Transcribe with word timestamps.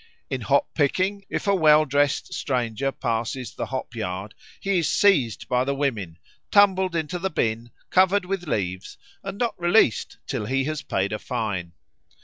In 0.31 0.41
hop 0.41 0.73
picking, 0.73 1.25
if 1.29 1.45
a 1.45 1.53
well 1.53 1.85
dressed 1.85 2.33
stranger 2.33 2.91
passes 2.91 3.53
the 3.53 3.67
hop 3.67 3.93
yard, 3.93 4.33
he 4.59 4.79
is 4.79 4.89
seized 4.89 5.47
by 5.47 5.63
the 5.63 5.75
women, 5.75 6.17
tumbled 6.49 6.95
into 6.95 7.19
the 7.19 7.29
bin, 7.29 7.69
covered 7.91 8.25
with 8.25 8.47
leaves, 8.47 8.97
and 9.23 9.37
not 9.37 9.53
released 9.61 10.17
till 10.25 10.47
he 10.47 10.63
has 10.63 10.81
paid 10.81 11.13
a 11.13 11.19
fine. 11.19 11.73